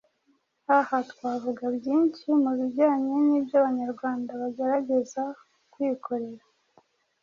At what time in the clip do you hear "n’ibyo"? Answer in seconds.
3.25-3.55